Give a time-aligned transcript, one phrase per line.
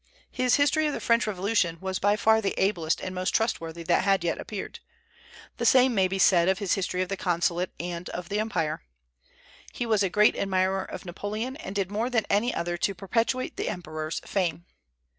[0.31, 4.03] His History of the French Revolution was by far the ablest and most trustworthy that
[4.03, 4.79] had yet appeared.
[5.57, 8.81] The same may be said of his History of the Consulate and of the Empire.
[9.71, 13.57] He was a great admirer of Napoleon, and did more than any other to perpetuate
[13.57, 14.65] the Emperor's fame.